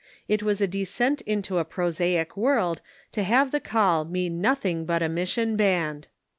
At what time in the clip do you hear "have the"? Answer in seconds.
3.21-3.59